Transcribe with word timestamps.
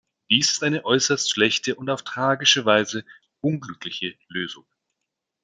Dies 0.31 0.53
ist 0.53 0.63
eine 0.63 0.83
äußerst 0.83 1.31
schlechte 1.31 1.75
und 1.75 1.87
auf 1.91 2.01
tragische 2.01 2.65
Weise 2.65 3.05
unglückliche 3.39 4.15
Lösung. 4.29 4.65